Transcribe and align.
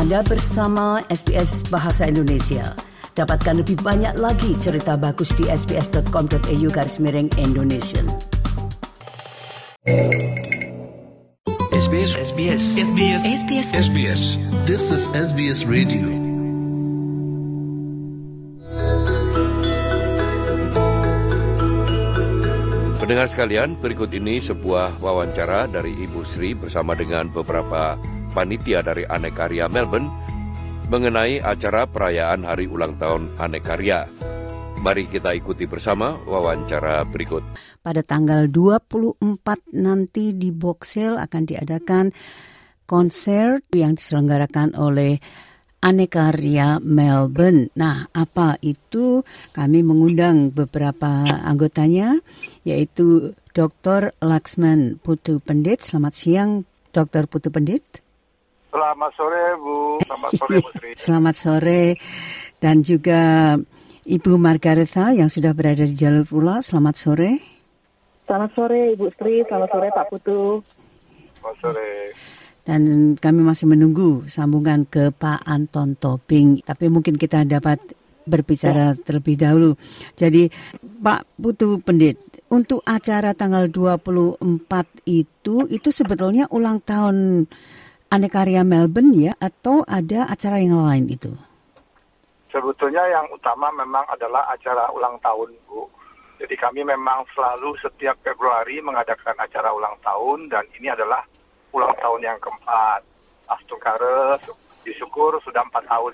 Anda 0.00 0.24
bersama 0.24 1.04
SBS 1.12 1.68
Bahasa 1.68 2.08
Indonesia. 2.08 2.72
Dapatkan 3.12 3.60
lebih 3.60 3.84
banyak 3.84 4.16
lagi 4.16 4.56
cerita 4.56 4.96
bagus 4.96 5.28
di 5.36 5.44
sbs.com.au 5.44 6.68
garis 6.72 6.96
miring 7.04 7.28
Indonesia. 7.36 8.00
SBS 11.76 12.16
SBS 12.16 12.80
SBS 12.80 13.20
SBS 13.28 13.66
SBS 13.76 14.22
This 14.64 14.88
is 14.88 15.12
SBS 15.12 15.68
Radio. 15.68 16.08
Pendengar 22.96 23.28
sekalian, 23.28 23.76
berikut 23.76 24.08
ini 24.16 24.40
sebuah 24.40 24.96
wawancara 25.04 25.68
dari 25.68 25.92
Ibu 25.92 26.24
Sri 26.24 26.56
bersama 26.56 26.96
dengan 26.96 27.28
beberapa 27.28 28.00
panitia 28.30 28.80
dari 28.80 29.02
Anekarya 29.06 29.66
Melbourne 29.66 30.10
mengenai 30.90 31.38
acara 31.38 31.86
perayaan 31.86 32.42
Hari 32.42 32.66
Ulang 32.66 32.98
Tahun 32.98 33.38
Anekarya. 33.38 34.10
Mari 34.80 35.12
kita 35.12 35.36
ikuti 35.36 35.68
bersama 35.68 36.16
wawancara 36.24 37.04
berikut. 37.04 37.44
Pada 37.84 38.00
tanggal 38.00 38.48
24 38.48 39.76
nanti 39.76 40.32
di 40.32 40.48
Boxhill 40.50 41.20
akan 41.20 41.42
diadakan 41.44 42.10
konser 42.88 43.60
yang 43.70 43.94
diselenggarakan 43.94 44.74
oleh 44.80 45.20
Anekarya 45.80 46.80
Melbourne. 46.80 47.72
Nah, 47.76 48.08
apa 48.12 48.56
itu? 48.60 49.24
Kami 49.52 49.80
mengundang 49.80 50.52
beberapa 50.52 51.24
anggotanya, 51.28 52.20
yaitu 52.64 53.32
Dr. 53.56 54.12
Laksman 54.20 55.00
Putu 55.00 55.40
Pendit. 55.40 55.80
Selamat 55.80 56.12
siang, 56.16 56.50
Dr. 56.92 57.28
Putu 57.28 57.48
Pendit. 57.48 58.09
Selamat 58.70 59.10
sore 59.18 59.42
Bu, 59.58 59.98
selamat 60.06 60.32
sore 60.38 60.54
Bu 60.64 60.70
Sri. 60.78 60.90
Selamat 60.94 61.34
sore. 61.34 61.82
Dan 62.62 62.86
juga 62.86 63.20
Ibu 64.06 64.38
Margaretha 64.38 65.10
yang 65.10 65.26
sudah 65.26 65.50
berada 65.50 65.82
di 65.82 65.94
jalur 65.98 66.22
pula. 66.22 66.62
Selamat 66.62 66.94
sore. 66.94 67.42
Selamat 68.30 68.50
sore 68.54 68.94
Ibu 68.94 69.10
Sri, 69.18 69.42
selamat 69.42 69.68
sore 69.74 69.86
Pak 69.90 70.06
Putu. 70.06 70.62
Selamat 71.42 71.56
sore. 71.58 71.90
Dan 72.62 72.80
kami 73.18 73.42
masih 73.42 73.66
menunggu 73.66 74.22
sambungan 74.30 74.86
ke 74.86 75.10
Pak 75.10 75.42
Anton 75.50 75.98
Tobing. 75.98 76.62
Tapi 76.62 76.86
mungkin 76.86 77.18
kita 77.18 77.42
dapat 77.42 77.82
berbicara 78.22 78.94
terlebih 78.94 79.34
dahulu. 79.34 79.74
Jadi 80.14 80.46
Pak 80.78 81.26
Putu 81.42 81.82
Pendit, 81.82 82.22
untuk 82.54 82.86
acara 82.86 83.34
tanggal 83.34 83.66
24 83.66 84.38
itu, 85.10 85.66
itu 85.66 85.88
sebetulnya 85.90 86.46
ulang 86.54 86.78
tahun 86.78 87.46
Anekarya 88.10 88.66
Melbourne 88.66 89.14
ya? 89.14 89.32
Atau 89.38 89.86
ada 89.86 90.26
acara 90.26 90.58
yang 90.58 90.82
lain 90.82 91.06
itu? 91.06 91.30
Sebetulnya 92.50 93.06
yang 93.06 93.30
utama 93.30 93.70
memang 93.70 94.02
adalah 94.10 94.50
acara 94.50 94.90
ulang 94.90 95.14
tahun 95.22 95.54
Bu. 95.70 95.86
Jadi 96.42 96.58
kami 96.58 96.82
memang 96.82 97.22
selalu 97.30 97.78
setiap 97.78 98.18
Februari 98.26 98.82
mengadakan 98.82 99.38
acara 99.38 99.70
ulang 99.70 99.94
tahun 100.02 100.50
dan 100.50 100.66
ini 100.74 100.90
adalah 100.90 101.22
ulang 101.70 101.94
tahun 102.02 102.20
yang 102.26 102.38
keempat. 102.42 103.06
Astungkare, 103.46 104.42
disyukur 104.82 105.38
sudah 105.46 105.62
empat 105.62 105.86
tahun. 105.86 106.12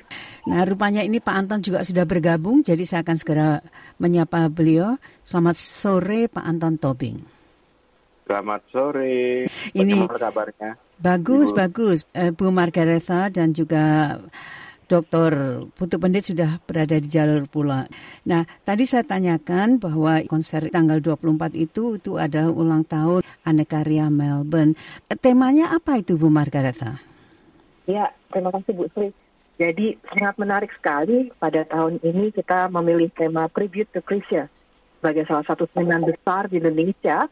Nah, 0.53 0.69
rupanya 0.69 1.01
ini 1.01 1.17
Pak 1.21 1.33
Anton 1.37 1.61
juga 1.65 1.81
sudah 1.81 2.05
bergabung, 2.05 2.61
jadi 2.61 2.85
saya 2.85 3.01
akan 3.05 3.17
segera 3.17 3.49
menyapa 3.97 4.53
beliau. 4.53 5.01
Selamat 5.25 5.57
sore 5.57 6.29
Pak 6.29 6.45
Anton 6.45 6.77
Tobing. 6.77 7.19
Selamat 8.29 8.61
sore. 8.69 9.49
Ini- 9.73 9.97
Bagaimana 9.97 10.21
kabarnya? 10.21 10.71
Bagus, 10.97 11.53
Ibu. 11.53 11.57
bagus. 11.57 11.99
Eh, 12.17 12.33
Bu 12.33 12.49
Margaretha 12.49 13.29
dan 13.29 13.53
juga 13.53 14.17
Dr. 14.87 15.67
Putu 15.75 15.99
Pendit 15.99 16.31
sudah 16.31 16.63
berada 16.63 16.95
di 16.97 17.11
jalur 17.11 17.51
pula. 17.51 17.91
Nah, 18.23 18.47
tadi 18.63 18.87
saya 18.87 19.03
tanyakan 19.03 19.83
bahwa 19.83 20.23
konser 20.31 20.71
tanggal 20.71 21.03
24 21.03 21.59
itu 21.59 21.99
itu 21.99 22.17
adalah 22.17 22.55
ulang 22.55 22.87
tahun 22.87 23.21
Anekarya 23.43 24.09
Melbourne. 24.09 24.79
Eh, 25.11 25.19
Temanya 25.19 25.75
apa 25.75 25.99
itu 25.99 26.15
Bu 26.15 26.31
Margaretha? 26.31 27.03
Ya, 27.87 28.15
terima 28.31 28.55
kasih 28.55 28.73
Bu 28.79 28.87
Sri. 28.95 29.11
Jadi 29.57 29.97
sangat 30.13 30.37
menarik 30.37 30.69
sekali 30.77 31.33
pada 31.41 31.65
tahun 31.65 31.99
ini 32.05 32.29
kita 32.31 32.69
memilih 32.69 33.09
tema 33.17 33.49
Tribute 33.49 33.89
to 33.91 34.05
Krisya 34.05 34.53
sebagai 35.01 35.25
salah 35.25 35.45
satu 35.49 35.65
seniman 35.73 36.05
besar 36.05 36.53
di 36.53 36.61
Indonesia 36.61 37.25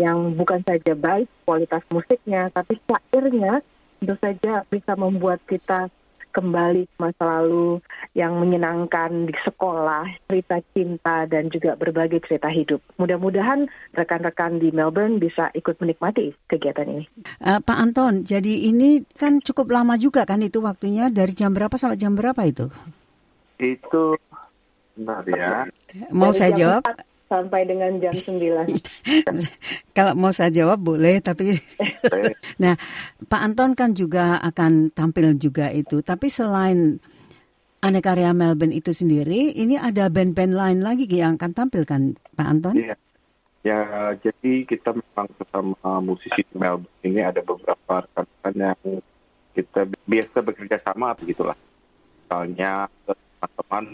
yang 0.00 0.32
bukan 0.36 0.64
saja 0.64 0.92
baik 0.96 1.28
kualitas 1.44 1.82
musiknya, 1.92 2.48
tapi 2.54 2.80
syairnya 2.88 3.60
tentu 4.00 4.14
saja 4.18 4.66
bisa 4.66 4.92
membuat 4.98 5.38
kita 5.46 5.92
kembali 6.32 6.88
ke 6.88 6.96
masa 6.96 7.22
lalu 7.38 7.78
yang 8.16 8.40
menyenangkan 8.40 9.28
di 9.28 9.36
sekolah, 9.44 10.08
cerita 10.26 10.58
cinta, 10.72 11.28
dan 11.28 11.52
juga 11.52 11.76
berbagai 11.76 12.24
cerita 12.24 12.48
hidup. 12.48 12.80
Mudah-mudahan 12.96 13.68
rekan-rekan 13.92 14.58
di 14.58 14.72
Melbourne 14.72 15.20
bisa 15.20 15.52
ikut 15.52 15.76
menikmati 15.78 16.32
kegiatan 16.48 16.88
ini. 16.88 17.04
Eh, 17.44 17.60
Pak 17.60 17.78
Anton, 17.78 18.24
jadi 18.24 18.72
ini 18.72 19.04
kan 19.12 19.44
cukup 19.44 19.70
lama 19.70 20.00
juga 20.00 20.24
kan 20.24 20.40
itu 20.40 20.64
waktunya 20.64 21.12
dari 21.12 21.36
jam 21.36 21.52
berapa 21.52 21.76
sampai 21.76 22.00
jam 22.00 22.16
berapa 22.16 22.40
itu? 22.48 22.72
Itu 23.60 24.16
bentar 24.96 25.22
ya. 25.28 25.68
Mau 26.10 26.32
Dari 26.32 26.40
saya 26.40 26.52
jawab? 26.56 26.82
4 26.88 27.11
sampai 27.32 27.64
dengan 27.64 27.96
jam 27.96 28.12
9. 28.12 28.36
Kalau 29.96 30.12
mau 30.12 30.28
saya 30.36 30.52
jawab 30.52 30.84
boleh, 30.84 31.24
tapi 31.24 31.56
nah 32.62 32.76
Pak 33.24 33.40
Anton 33.40 33.72
kan 33.72 33.96
juga 33.96 34.36
akan 34.44 34.92
tampil 34.92 35.40
juga 35.40 35.72
itu. 35.72 36.04
Tapi 36.04 36.28
selain 36.28 37.00
Anekarya 37.80 38.36
Melbourne 38.36 38.76
itu 38.76 38.92
sendiri, 38.92 39.56
ini 39.56 39.80
ada 39.80 40.12
band-band 40.12 40.52
lain 40.52 40.78
lagi 40.84 41.08
yang 41.08 41.40
akan 41.40 41.52
tampil 41.56 41.88
kan 41.88 42.20
Pak 42.36 42.46
Anton? 42.46 42.76
Iya. 42.76 42.94
Ya, 43.62 44.10
jadi 44.18 44.66
kita 44.66 44.90
memang 44.90 45.30
bersama 45.38 46.02
musisi 46.02 46.42
Melbourne 46.52 47.00
ini 47.06 47.22
ada 47.22 47.40
beberapa 47.40 48.04
rekan-rekan 48.04 48.54
yang 48.58 48.80
kita 49.54 49.86
biasa 50.04 50.36
bekerja 50.42 50.76
sama 50.82 51.14
begitulah. 51.14 51.54
Misalnya 52.22 52.90
teman-teman 53.42 53.84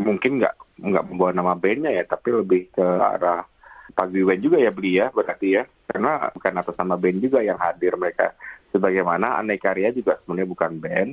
mungkin 0.00 0.40
nggak 0.40 0.54
nggak 0.80 1.04
membawa 1.12 1.30
nama 1.36 1.52
bandnya 1.52 1.92
ya, 1.92 2.04
tapi 2.08 2.32
lebih 2.32 2.72
ke 2.72 2.82
arah 2.82 3.44
paguyuban 3.92 4.40
juga 4.40 4.56
ya 4.58 4.72
beli 4.72 4.98
ya 4.98 5.12
berarti 5.12 5.60
ya, 5.60 5.62
karena 5.86 6.32
bukan 6.32 6.54
atas 6.56 6.74
nama 6.80 6.96
band 6.96 7.20
juga 7.20 7.44
yang 7.44 7.60
hadir 7.60 7.92
mereka. 8.00 8.32
Sebagaimana 8.72 9.38
Anekarya 9.38 9.94
juga 9.94 10.18
sebenarnya 10.18 10.48
bukan 10.50 10.72
band 10.82 11.10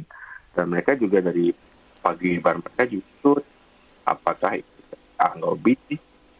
dan 0.57 0.65
mereka 0.65 0.97
juga 0.97 1.21
dari 1.21 1.53
paguyuban 2.01 2.63
mereka 2.63 2.89
justru 2.89 3.37
apakah 4.07 4.57
itu 4.57 4.81
anggobi 5.21 5.77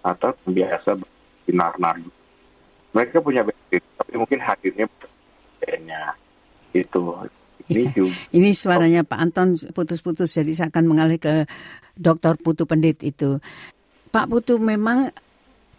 atau 0.01 0.33
biasa 0.49 0.97
sinar-nar. 1.45 2.01
Mereka 2.95 3.21
punya 3.21 3.45
band, 3.45 3.83
tapi 4.01 4.13
mungkin 4.17 4.39
hadirnya 4.41 4.89
bandnya 5.61 6.17
itu. 6.73 7.03
Ini 7.67 7.83
Iya. 7.91 7.91
juga 7.91 8.09
Ini 8.33 8.49
suaranya 8.55 9.01
Pak 9.05 9.19
Anton 9.19 9.59
putus-putus, 9.75 10.33
jadi 10.33 10.51
saya 10.55 10.67
akan 10.73 10.85
mengalih 10.87 11.19
ke 11.21 11.45
Dr. 11.99 12.39
Putu 12.39 12.65
Pendit 12.65 13.03
itu. 13.05 13.37
Pak 14.09 14.25
Putu 14.31 14.57
memang 14.57 15.11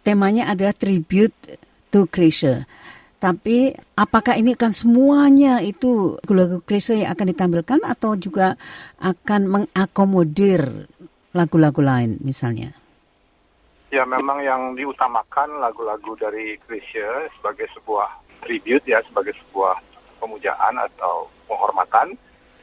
temanya 0.05 0.51
adalah 0.51 0.75
tribute 0.75 1.35
to 1.89 2.05
Krisha. 2.07 2.65
Tapi 3.23 3.71
apakah 3.95 4.35
ini 4.35 4.51
akan 4.51 4.75
semuanya 4.75 5.63
itu 5.63 6.19
lagu 6.27 6.59
Krisha 6.67 6.91
yang 6.91 7.15
akan 7.15 7.31
ditampilkan 7.31 7.79
atau 7.87 8.19
juga 8.19 8.59
akan 8.99 9.41
mengakomodir 9.47 10.91
lagu-lagu 11.31 11.79
lain 11.79 12.19
misalnya? 12.19 12.75
Ya 13.95 14.03
memang 14.03 14.43
yang 14.43 14.75
diutamakan 14.75 15.63
lagu-lagu 15.63 16.19
dari 16.19 16.59
Krisya 16.67 17.31
sebagai 17.39 17.69
sebuah 17.77 18.09
tribute 18.43 18.83
ya, 18.89 18.99
sebagai 19.07 19.31
sebuah 19.47 19.79
pemujaan 20.23 20.79
atau 20.79 21.27
penghormatan. 21.51 22.15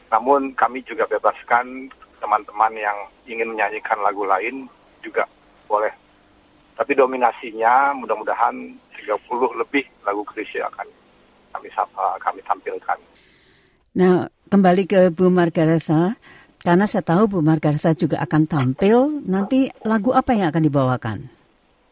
Namun 0.09 0.57
kami 0.57 0.81
juga 0.89 1.05
bebaskan 1.05 1.93
teman-teman 2.17 2.73
yang 2.73 2.97
ingin 3.29 3.53
menyanyikan 3.53 4.01
lagu 4.01 4.25
lain 4.25 4.65
juga 5.05 5.29
boleh. 5.69 5.93
Tapi 6.81 6.97
dominasinya 6.97 7.93
mudah-mudahan 7.93 8.57
30 8.97 9.61
lebih 9.61 9.85
lagu 10.09 10.25
Krisya 10.25 10.65
akan 10.73 10.89
kami 11.53 11.69
sapa, 11.77 12.17
kami 12.25 12.41
tampilkan. 12.41 12.99
Nah, 14.01 14.25
kembali 14.49 14.85
ke 14.87 15.01
Bu 15.13 15.29
Margaretha, 15.29 16.17
karena 16.63 16.87
saya 16.87 17.05
tahu 17.05 17.37
Bu 17.37 17.39
Margaretha 17.43 17.93
juga 17.93 18.23
akan 18.23 18.43
tampil, 18.47 19.21
nanti 19.27 19.69
lagu 19.85 20.15
apa 20.15 20.33
yang 20.33 20.49
akan 20.49 20.63
dibawakan? 20.63 21.40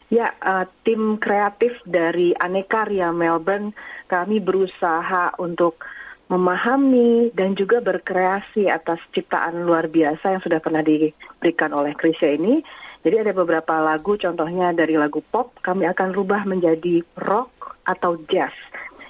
Ya, 0.08 0.32
eh, 0.32 0.64
tim 0.88 1.20
kreatif 1.20 1.76
dari 1.84 2.32
Anekarya 2.32 3.12
Melbourne, 3.12 3.76
kami 4.08 4.40
berusaha 4.40 5.37
untuk 5.37 5.84
memahami 6.28 7.32
dan 7.32 7.56
juga 7.56 7.81
berkreasi 7.81 8.69
atas 8.69 9.00
ciptaan 9.16 9.64
luar 9.64 9.88
biasa 9.88 10.37
yang 10.37 10.43
sudah 10.44 10.60
pernah 10.60 10.84
diberikan 10.84 11.72
oleh 11.72 11.96
Krisya 11.96 12.37
ini. 12.37 12.60
Jadi 13.00 13.16
ada 13.25 13.32
beberapa 13.32 13.81
lagu, 13.81 14.16
contohnya 14.20 14.72
dari 14.76 14.96
lagu 14.96 15.25
pop, 15.25 15.56
kami 15.64 15.88
akan 15.88 16.12
rubah 16.12 16.44
menjadi 16.44 17.00
rock 17.16 17.81
atau 17.88 18.20
jazz. 18.28 18.52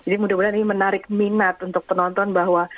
Jadi 0.07 0.15
mudah-mudahan 0.25 0.57
ini 0.57 0.67
menarik 0.67 1.05
minat 1.11 1.59
untuk 1.61 1.85
penonton 1.85 2.31
bahwa 2.33 2.71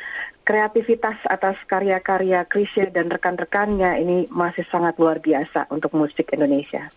kreativitas 0.51 1.15
atas 1.31 1.55
karya-karya 1.71 2.43
Krisya 2.51 2.91
dan 2.91 3.07
rekan-rekannya 3.07 4.03
ini 4.03 4.27
masih 4.35 4.67
sangat 4.67 4.99
luar 4.99 5.23
biasa 5.23 5.71
untuk 5.71 5.95
musik 5.95 6.27
Indonesia. 6.35 6.91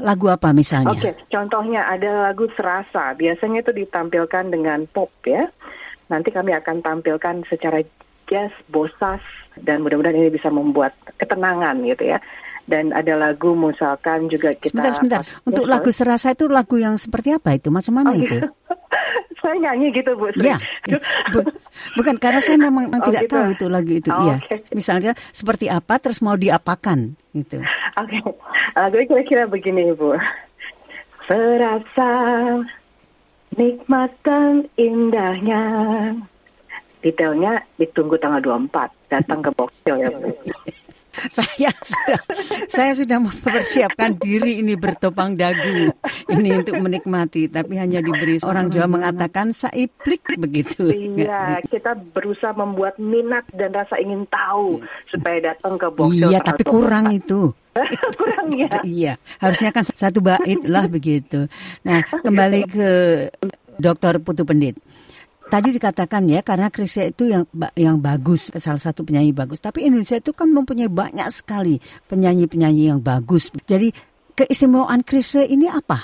Lagu 0.00 0.32
apa 0.32 0.56
misalnya? 0.56 0.96
Oke, 0.96 1.12
contohnya 1.28 1.84
ada 1.84 2.32
lagu 2.32 2.48
Serasa. 2.56 3.12
Biasanya 3.12 3.60
itu 3.60 3.76
ditampilkan 3.76 4.48
dengan 4.48 4.88
pop 4.88 5.12
ya. 5.28 5.44
Nanti 6.08 6.32
kami 6.32 6.56
akan 6.56 6.80
tampilkan 6.80 7.44
secara 7.44 7.84
jazz, 8.24 8.56
bosas, 8.72 9.20
dan 9.60 9.84
mudah-mudahan 9.84 10.24
ini 10.24 10.32
bisa 10.32 10.48
membuat 10.48 10.96
ketenangan 11.20 11.84
gitu 11.84 12.08
ya. 12.08 12.24
Dan 12.64 12.96
ada 12.96 13.20
lagu 13.20 13.52
misalkan 13.52 14.32
juga 14.32 14.56
kita... 14.56 14.72
Sebentar, 14.72 14.92
sebentar. 14.96 15.20
Untuk 15.44 15.68
lagu 15.68 15.92
Serasa 15.92 16.32
itu 16.32 16.48
lagu 16.48 16.80
yang 16.80 16.96
seperti 16.96 17.36
apa 17.36 17.52
itu? 17.52 17.68
Macam 17.68 18.00
mana 18.00 18.16
Oh, 18.16 18.16
itu? 18.16 18.40
Saya 19.44 19.60
nyanyi 19.60 19.92
gitu 19.92 20.16
Bu 20.16 20.32
Sri. 20.32 20.48
Ya, 20.48 20.56
ya. 20.88 20.96
Bu- 21.28 21.52
bukan 21.94 22.16
karena 22.16 22.40
saya 22.40 22.56
memang 22.56 22.88
Oh, 22.96 23.04
tidak 23.04 23.28
gitu. 23.28 23.36
tahu 23.36 23.46
itu 23.52 23.66
lagu 23.68 23.92
itu. 23.92 24.08
Oh, 24.08 24.24
Iya, 24.24 24.36
oke. 24.40 24.56
misalnya 24.72 25.12
seperti 25.30 25.68
apa, 25.68 26.00
terus 26.00 26.24
mau 26.24 26.32
diapakan 26.32 27.12
gitu. 27.30 27.60
Oke, 27.94 28.18
lagu 28.72 28.96
ini 28.96 29.04
kira-kira 29.04 29.44
begini 29.44 29.92
Ibu. 29.92 30.16
Serasa 31.24 32.10
nikmat 33.52 34.10
dan 34.22 34.64
indahnya. 34.74 35.62
Detailnya 37.00 37.60
ditunggu 37.76 38.16
tanggal 38.16 38.40
24. 38.40 38.88
Datang 39.06 39.44
ke 39.44 39.50
Boxhill 39.52 40.00
ya 40.00 40.08
Bu. 40.10 40.32
Saya 41.36 41.70
sudah 41.70 42.20
saya 42.68 42.92
sudah 42.94 43.18
mempersiapkan 43.22 44.18
diri 44.18 44.58
ini 44.60 44.74
bertopang 44.74 45.38
dagu 45.38 45.90
ini 46.30 46.50
untuk 46.58 46.78
menikmati, 46.82 47.46
tapi 47.46 47.78
hanya 47.78 48.02
diberi 48.02 48.42
orang 48.42 48.70
Jawa 48.70 48.90
mengatakan 48.90 49.54
saiplik 49.54 50.26
begitu. 50.36 50.90
Iya, 50.90 51.62
kita 51.70 51.94
berusaha 52.12 52.52
membuat 52.54 52.98
minat 52.98 53.46
dan 53.54 53.72
rasa 53.72 53.98
ingin 54.02 54.26
tahu 54.26 54.82
supaya 55.10 55.54
datang 55.54 55.78
ke 55.78 55.86
Boxhill. 55.94 56.30
Iya, 56.34 56.38
tapi 56.42 56.62
kurang 56.66 57.14
itu. 57.14 57.54
24. 57.74 58.18
kurang 58.20 58.46
ya. 58.54 58.70
Iya, 58.86 59.12
harusnya 59.42 59.70
kan 59.74 59.84
satu 59.86 60.18
bait 60.22 60.60
lah 60.66 60.86
begitu. 60.86 61.50
Nah, 61.82 62.02
kembali 62.26 62.60
ke 62.70 62.90
Dokter 63.78 64.22
Putu 64.22 64.46
Pendit. 64.46 64.78
Tadi 65.54 65.70
dikatakan 65.70 66.26
ya 66.26 66.42
karena 66.42 66.66
Krisya 66.66 67.14
itu 67.14 67.30
yang 67.30 67.46
yang 67.78 68.02
bagus, 68.02 68.50
salah 68.58 68.82
satu 68.82 69.06
penyanyi 69.06 69.30
bagus. 69.30 69.62
Tapi 69.62 69.86
Indonesia 69.86 70.18
itu 70.18 70.34
kan 70.34 70.50
mempunyai 70.50 70.90
banyak 70.90 71.30
sekali 71.30 71.78
penyanyi-penyanyi 72.10 72.90
yang 72.90 72.98
bagus. 72.98 73.54
Jadi 73.62 73.94
keistimewaan 74.34 75.06
Krisya 75.06 75.46
ini 75.46 75.70
apa? 75.70 76.02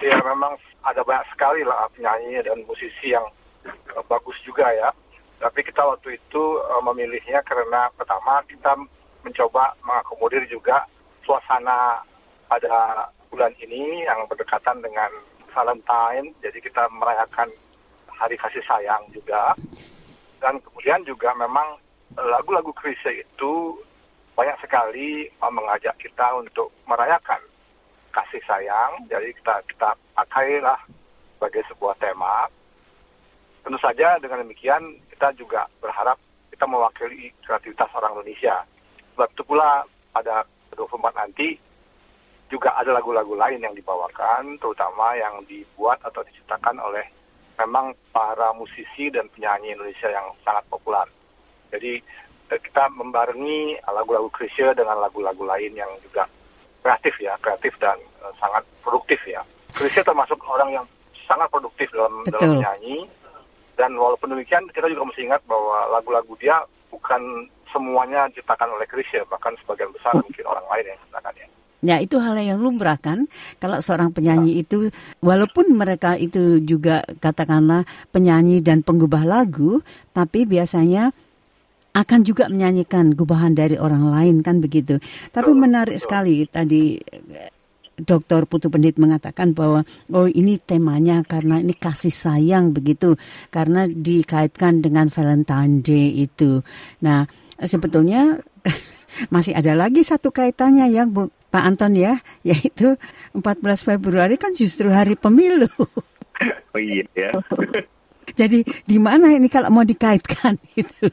Ya 0.00 0.16
memang 0.24 0.56
ada 0.88 1.04
banyak 1.04 1.28
sekali 1.36 1.60
lah 1.68 1.84
penyanyi 1.92 2.40
dan 2.48 2.64
musisi 2.64 3.12
yang 3.12 3.28
eh, 3.68 4.04
bagus 4.08 4.40
juga 4.40 4.64
ya. 4.72 4.88
Tapi 5.44 5.60
kita 5.68 5.84
waktu 5.84 6.16
itu 6.16 6.42
eh, 6.64 6.80
memilihnya 6.80 7.44
karena 7.44 7.92
pertama 7.92 8.40
kita 8.48 8.72
mencoba 9.20 9.76
mengakomodir 9.84 10.48
juga 10.48 10.80
suasana 11.28 12.00
pada 12.48 13.04
bulan 13.28 13.52
ini 13.60 14.08
yang 14.08 14.24
berdekatan 14.32 14.80
dengan 14.80 15.12
Valentine. 15.52 16.32
Jadi 16.40 16.56
kita 16.64 16.88
merayakan 16.88 17.52
hari 18.18 18.34
kasih 18.34 18.62
sayang 18.66 19.06
juga. 19.14 19.54
Dan 20.42 20.58
kemudian 20.62 21.06
juga 21.06 21.30
memang 21.38 21.78
eh, 22.18 22.28
lagu-lagu 22.28 22.74
Krisya 22.74 23.22
itu 23.22 23.78
banyak 24.34 24.58
sekali 24.58 25.30
eh, 25.30 25.52
mengajak 25.54 25.94
kita 26.02 26.34
untuk 26.34 26.74
merayakan 26.90 27.40
kasih 28.10 28.42
sayang. 28.44 29.06
Jadi 29.06 29.30
kita 29.38 29.62
kita 29.70 29.94
pakailah 30.18 30.78
sebagai 31.38 31.62
sebuah 31.70 31.94
tema. 32.02 32.50
Tentu 33.62 33.78
saja 33.78 34.18
dengan 34.18 34.42
demikian 34.42 34.98
kita 35.14 35.30
juga 35.38 35.70
berharap 35.78 36.18
kita 36.50 36.66
mewakili 36.66 37.30
kreativitas 37.46 37.86
orang 37.94 38.18
Indonesia. 38.18 38.66
Sebab 39.14 39.30
itu 39.30 39.42
pula 39.46 39.86
pada 40.10 40.42
24 40.74 41.14
nanti 41.14 41.58
juga 42.48 42.72
ada 42.74 42.96
lagu-lagu 42.96 43.36
lain 43.36 43.60
yang 43.60 43.76
dibawakan, 43.76 44.56
terutama 44.56 45.12
yang 45.14 45.44
dibuat 45.44 46.00
atau 46.00 46.24
diciptakan 46.24 46.80
oleh 46.80 47.04
memang 47.58 47.94
para 48.14 48.54
musisi 48.54 49.10
dan 49.10 49.26
penyanyi 49.34 49.74
Indonesia 49.74 50.08
yang 50.08 50.30
sangat 50.46 50.64
populer. 50.70 51.06
Jadi 51.74 51.98
eh, 52.54 52.60
kita 52.62 52.88
membarengi 52.94 53.82
lagu-lagu 53.84 54.30
Krisya 54.30 54.72
dengan 54.72 55.02
lagu-lagu 55.02 55.42
lain 55.42 55.74
yang 55.74 55.90
juga 56.00 56.24
kreatif 56.80 57.18
ya, 57.18 57.34
kreatif 57.42 57.74
dan 57.82 57.98
eh, 58.22 58.32
sangat 58.38 58.62
produktif 58.80 59.18
ya. 59.26 59.42
Krisya 59.74 60.06
termasuk 60.06 60.38
orang 60.46 60.70
yang 60.72 60.86
sangat 61.26 61.50
produktif 61.52 61.90
dalam 61.92 62.24
Betul. 62.24 62.32
dalam 62.38 62.50
menyanyi. 62.62 62.98
Dan 63.78 63.94
walaupun 63.94 64.34
demikian 64.34 64.66
kita 64.74 64.90
juga 64.90 65.06
mesti 65.06 65.22
ingat 65.22 65.38
bahwa 65.46 65.86
lagu-lagu 65.94 66.34
dia 66.42 66.58
bukan 66.90 67.46
semuanya 67.70 68.26
diciptakan 68.32 68.74
oleh 68.74 68.90
Krisya, 68.90 69.22
bahkan 69.30 69.54
sebagian 69.62 69.94
besar 69.94 70.18
mungkin 70.18 70.42
orang 70.50 70.66
lain 70.66 70.90
yang 70.90 70.98
menciptakannya. 70.98 71.46
Ya 71.78 72.02
itu 72.02 72.18
hal 72.18 72.34
yang 72.42 72.58
lumrah 72.58 72.98
kan 72.98 73.30
kalau 73.62 73.78
seorang 73.78 74.10
penyanyi 74.10 74.66
itu 74.66 74.90
walaupun 75.22 75.78
mereka 75.78 76.18
itu 76.18 76.58
juga 76.58 77.06
katakanlah 77.22 77.86
penyanyi 78.10 78.58
dan 78.58 78.82
penggubah 78.82 79.22
lagu 79.22 79.78
tapi 80.10 80.42
biasanya 80.42 81.14
akan 81.94 82.20
juga 82.26 82.50
menyanyikan 82.50 83.14
gubahan 83.14 83.54
dari 83.54 83.74
orang 83.78 84.10
lain 84.10 84.42
kan 84.42 84.58
begitu. 84.62 85.02
Tapi 85.30 85.50
menarik 85.54 85.98
sekali 85.98 86.46
tadi 86.50 86.98
eh, 86.98 87.50
Dr. 87.98 88.46
Putu 88.46 88.70
Pendit 88.70 88.94
mengatakan 89.02 89.50
bahwa 89.54 89.82
oh 90.14 90.30
ini 90.30 90.62
temanya 90.62 91.26
karena 91.26 91.58
ini 91.58 91.74
kasih 91.74 92.14
sayang 92.14 92.70
begitu 92.70 93.18
karena 93.50 93.90
dikaitkan 93.90 94.78
dengan 94.78 95.10
Valentine 95.10 95.82
Day 95.82 96.22
itu. 96.22 96.62
Nah, 97.02 97.26
sebetulnya 97.58 98.38
masih 99.34 99.58
ada 99.58 99.74
lagi 99.74 100.06
satu 100.06 100.30
kaitannya 100.30 100.86
yang 100.94 101.10
Pak 101.48 101.64
Anton 101.64 101.96
ya, 101.96 102.20
yaitu 102.44 102.96
14 103.32 103.88
Februari 103.88 104.36
kan 104.36 104.52
justru 104.52 104.92
hari 104.92 105.16
pemilu. 105.16 105.68
Oh 106.70 106.78
iya 106.78 107.02
ya. 107.18 107.34
Jadi 108.38 108.62
di 108.86 108.98
mana 109.02 109.34
ini 109.34 109.50
kalau 109.50 109.74
mau 109.74 109.82
dikaitkan 109.82 110.54
gitu? 110.70 111.10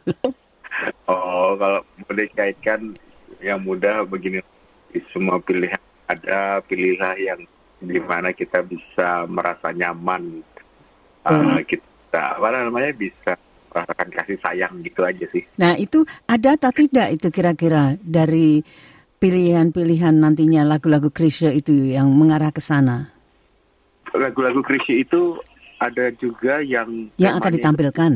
Oh, 1.10 1.58
kalau 1.58 1.82
mau 1.82 2.14
dikaitkan 2.14 2.94
yang 3.42 3.66
mudah 3.66 4.06
begini, 4.06 4.46
di 4.94 5.02
semua 5.10 5.42
pilihan 5.42 5.82
ada 6.06 6.62
pilihlah 6.62 7.18
yang 7.18 7.42
di 7.82 7.98
mana 8.06 8.38
kita 8.38 8.62
bisa 8.62 9.26
merasa 9.26 9.74
nyaman, 9.74 10.46
Uh, 11.26 11.58
kita 11.66 12.38
apa 12.38 12.54
namanya 12.54 12.94
bisa 12.94 13.34
merasakan 13.74 14.10
kasih 14.14 14.38
sayang 14.46 14.74
gitu 14.86 15.02
aja 15.02 15.26
sih. 15.34 15.42
Nah 15.58 15.74
itu 15.74 16.06
ada 16.30 16.54
atau 16.54 16.70
tidak 16.70 17.18
itu 17.18 17.34
kira-kira 17.34 17.98
dari 17.98 18.62
pilihan-pilihan 19.26 20.14
nantinya 20.22 20.62
lagu-lagu 20.62 21.10
Krisya 21.10 21.50
itu 21.50 21.74
yang 21.74 22.14
mengarah 22.14 22.54
ke 22.54 22.62
sana, 22.62 23.10
Lagu-lagu 24.14 24.62
Krisya 24.62 25.02
itu 25.02 25.42
ada 25.82 26.14
juga 26.22 26.62
yang 26.62 27.10
yang 27.18 27.42
akan 27.42 27.52
ditampilkan? 27.58 28.12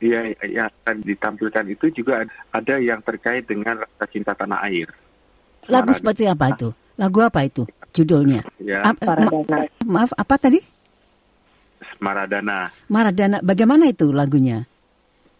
Iya, 0.00 0.32
yang 0.48 0.68
akan 0.82 0.96
ditampilkan 1.04 1.64
itu 1.70 1.86
juga 1.92 2.24
ada 2.50 2.74
yang 2.80 3.04
terkait 3.04 3.44
dengan 3.46 3.84
rasa 3.84 4.04
cinta 4.10 4.32
tanah 4.34 4.64
air. 4.66 4.88
Lagu 5.68 5.92
seperti 5.92 6.24
apa 6.26 6.56
itu? 6.56 6.72
Lagu 6.96 7.20
apa 7.20 7.44
itu? 7.44 7.68
Judulnya? 7.94 8.42
Ya, 8.58 8.82
Ap- 8.82 8.98
ma- 9.00 9.30
Paradana. 9.30 9.58
maaf, 9.86 10.10
apa 10.16 10.34
tadi? 10.40 10.60
Maradana. 12.02 12.74
Maradana. 12.90 13.38
Bagaimana 13.44 13.86
itu 13.86 14.10
lagunya? 14.10 14.66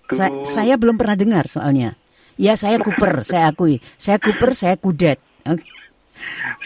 Itu 0.07 0.17
Sa- 0.17 0.45
saya 0.45 0.77
belum 0.79 1.01
pernah 1.01 1.17
dengar 1.19 1.51
soalnya. 1.51 1.99
Ya 2.35 2.59
saya 2.59 2.83
Cooper, 2.83 3.23
saya 3.23 3.55
akui. 3.55 3.79
Saya 3.95 4.19
Cooper, 4.19 4.51
saya 4.59 4.75
kudet. 4.75 5.23
Oke. 5.47 5.67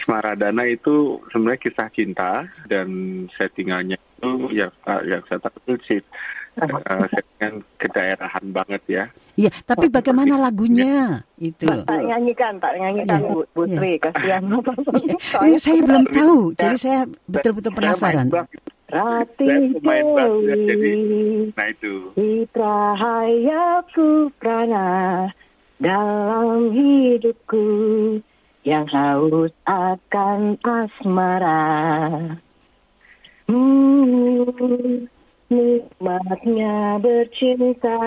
Maradana 0.05 0.65
itu 0.65 1.21
sebenarnya 1.33 1.61
kisah 1.61 1.89
cinta 1.93 2.31
dan 2.69 2.87
settingannya 3.33 3.97
itu 3.97 4.29
yang 4.53 4.71
yang 5.05 5.21
saya 5.25 5.41
tahu 5.41 5.73
sih 5.85 6.01
uh, 6.61 7.05
settingan 7.09 7.61
kedaerahan 7.77 8.45
banget 8.53 8.81
ya. 8.89 9.03
Iya, 9.37 9.51
tapi 9.65 9.87
bagaimana 9.87 10.35
lagunya 10.35 11.23
itu? 11.39 11.65
Tak 11.65 12.01
nyanyikan, 12.03 12.59
tak 12.59 12.75
nyanyikan 12.75 13.19
Iya, 13.21 13.29
Bu, 13.29 13.39
Bu 13.53 13.61
iya. 13.69 13.97
Kasihan. 14.01 14.43
Eh, 15.45 15.59
saya 15.59 15.79
belum 15.85 16.05
tahu, 16.09 16.37
jadi 16.57 16.77
saya 16.77 16.99
betul-betul 17.29 17.71
penasaran. 17.73 18.27
Rati 18.89 19.45
ya, 19.45 20.17
Dewi, 20.41 20.97
nah 21.53 21.67
itu. 21.69 22.09
Citra 22.17 22.97
hayaku 22.97 24.33
prana 24.41 24.87
dalam 25.79 26.75
hidupku 26.75 27.65
yang 28.67 28.85
haus 28.91 29.55
akan 29.63 30.59
asmara. 30.59 31.63
Hmm, 33.47 34.45
nikmatnya 35.49 36.99
bercinta. 37.01 37.97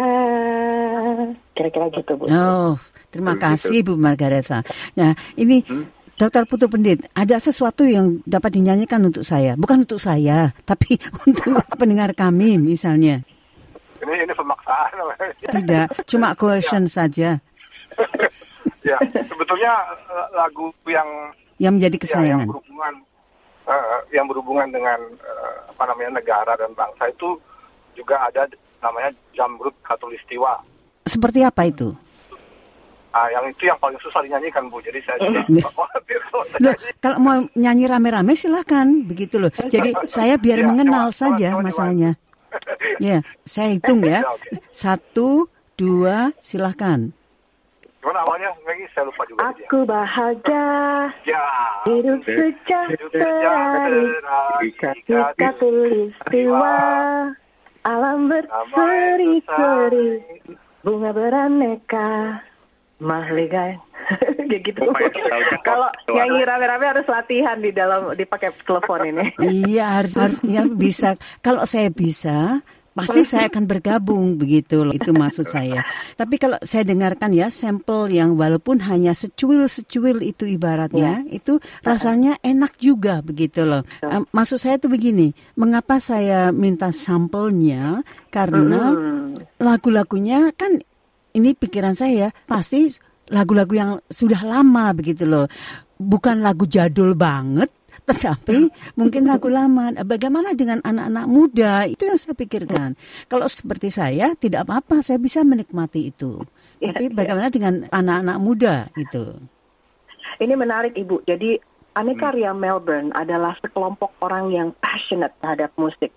Kira-kira 1.57 1.87
gitu, 1.97 2.12
Bu. 2.14 2.29
Oh, 2.31 2.76
terima 3.11 3.35
kasih 3.41 3.83
Bu 3.83 3.99
Margareta. 3.99 4.62
Nah, 4.95 5.17
ini 5.35 5.64
Dokter 6.14 6.47
Putu 6.47 6.71
Pendit, 6.71 7.09
ada 7.17 7.41
sesuatu 7.43 7.83
yang 7.88 8.23
dapat 8.29 8.55
dinyanyikan 8.55 9.02
untuk 9.02 9.26
saya, 9.26 9.59
bukan 9.59 9.88
untuk 9.88 9.99
saya, 9.99 10.55
tapi 10.69 11.00
untuk 11.26 11.59
pendengar 11.75 12.12
kami 12.14 12.61
misalnya. 12.61 13.25
Ini 13.99 14.29
ini 14.29 14.35
pemaksaan. 14.37 14.95
Tidak, 15.43 16.07
cuma 16.07 16.35
coercion 16.38 16.87
saja 16.87 17.43
ya, 18.83 18.97
sebetulnya 19.29 19.73
eh, 20.11 20.27
lagu 20.37 20.73
yang 20.89 21.09
yang 21.59 21.73
menjadi 21.79 21.97
ya, 21.97 22.01
yang 22.01 22.05
kesayangan. 22.05 22.47
berhubungan 22.49 22.95
eh, 23.69 23.99
yang 24.15 24.27
berhubungan 24.27 24.69
dengan 24.73 24.99
eh, 25.23 25.55
apa 25.71 25.83
namanya 25.89 26.11
negara 26.21 26.53
dan 26.59 26.71
bangsa 26.75 27.05
itu 27.11 27.39
juga 27.95 28.17
ada 28.27 28.49
namanya 28.83 29.11
Jamrut 29.37 29.75
Katulistiwa. 29.87 30.59
Seperti 31.07 31.43
apa 31.47 31.67
itu? 31.67 31.95
Ah, 33.13 33.29
yang 33.29 33.45
itu 33.45 33.69
yang 33.69 33.77
paling 33.77 34.01
susah 34.01 34.25
dinyanyikan 34.25 34.73
Bu. 34.73 34.81
Jadi 34.81 34.99
saya 35.05 35.21
juga 35.21 35.69
khawatir 35.77 36.21
kalau 36.33 36.45
Loh, 36.65 36.75
mau 37.21 37.39
nyanyi 37.53 37.85
rame-rame 37.85 38.33
silakan 38.33 39.05
begitu 39.05 39.37
loh. 39.37 39.53
Jadi 39.69 39.93
saya 40.17 40.41
biar 40.41 40.65
Ya, 40.65 40.67
mengenal 40.67 41.13
coba, 41.13 41.21
saja 41.21 41.49
coba, 41.57 41.65
masalahnya. 41.69 42.13
Ya, 43.01 43.25
saya 43.49 43.73
hitung 43.73 44.05
ya. 44.05 44.21
Ya. 44.21 44.61
Satu, 44.77 45.49
dua, 45.81 46.37
silakan. 46.45 47.17
Gimana 48.02 48.21
awalnya? 48.21 48.50
Maggie? 48.62 48.90
Saya 48.90 49.06
lupa 49.06 49.23
juga. 49.25 49.47
dia. 49.49 49.62
Aku 49.62 49.78
bahagia 49.87 50.66
Ya. 51.23 51.44
hidup 51.87 52.18
sejahtera 52.26 53.87
di 54.59 54.68
katulistiwa 55.38 56.76
alam 57.82 58.30
berseri-seri 58.30 60.09
bunga 60.82 61.11
beraneka 61.11 62.38
mahligai 62.99 63.78
kayak 64.50 64.62
gitu 64.62 64.82
kalau 65.62 65.90
nyanyi 66.09 66.42
rame-rame 66.42 66.87
harus 66.87 67.06
latihan 67.06 67.59
di 67.59 67.71
dalam 67.71 68.14
dipakai 68.14 68.54
telepon 68.62 69.02
ini 69.04 69.26
Iya 69.38 69.99
harus 69.99 70.14
harus 70.14 70.38
ya 70.42 70.62
bisa. 70.66 71.14
Kalau 71.38 71.62
saya 71.64 71.87
bisa 71.88 72.62
pasti 72.93 73.25
saya 73.25 73.49
akan 73.49 73.65
bergabung 73.65 74.35
begitu 74.41 74.85
loh. 74.85 74.95
Itu 74.95 75.13
maksud 75.13 75.49
saya. 75.49 75.85
Tapi 76.17 76.37
kalau 76.37 76.61
saya 76.63 76.87
dengarkan 76.87 77.33
ya 77.33 77.49
sampel 77.49 78.13
yang 78.13 78.37
walaupun 78.37 78.81
hanya 78.85 79.17
secuil-secuil 79.17 80.21
itu 80.23 80.45
ibaratnya 80.49 81.25
itu 81.29 81.59
rasanya 81.83 82.37
enak 82.45 82.77
juga 82.79 83.21
begitu 83.25 83.65
loh. 83.65 83.83
Eh, 84.05 84.23
Maksud 84.33 84.59
saya 84.61 84.79
itu 84.79 84.89
begini, 84.89 85.33
mengapa 85.57 85.99
saya 85.99 86.55
minta 86.55 86.93
sampelnya 86.95 88.01
karena 88.31 88.95
lagu-lagunya 89.59 90.53
kan 90.55 90.81
ini 91.33 91.57
pikiran 91.57 91.97
saya 91.97 92.31
pasti 92.45 92.93
lagu-lagu 93.33 93.73
yang 93.73 93.91
sudah 94.09 94.45
lama 94.45 94.93
begitu 94.93 95.25
loh. 95.25 95.49
Bukan 96.03 96.43
lagu 96.43 96.67
jadul 96.67 97.15
banget 97.15 97.71
tetapi 98.11 98.71
mungkin 98.99 99.30
lagu 99.30 99.47
lama. 99.47 99.94
Bagaimana 100.02 100.59
dengan 100.59 100.82
anak-anak 100.82 101.26
muda? 101.30 101.73
Itu 101.87 102.09
yang 102.09 102.18
saya 102.18 102.35
pikirkan. 102.35 102.99
Kalau 103.30 103.47
seperti 103.47 103.94
saya 103.94 104.35
tidak 104.35 104.66
apa-apa, 104.66 105.06
saya 105.06 105.23
bisa 105.23 105.47
menikmati 105.47 106.11
itu. 106.11 106.42
Ya, 106.82 106.90
Tapi 106.90 107.14
bagaimana 107.14 107.49
dengan 107.52 107.87
anak-anak 107.94 108.38
muda 108.42 108.75
itu? 108.99 109.38
Ini 110.42 110.54
menarik 110.59 110.99
Ibu. 110.99 111.23
Jadi 111.23 111.54
Aneka 111.92 112.32
Ria 112.32 112.56
Melbourne 112.56 113.12
adalah 113.12 113.52
sekelompok 113.61 114.16
orang 114.25 114.49
yang 114.49 114.68
passionate 114.80 115.37
terhadap 115.44 115.71
musik. 115.76 116.09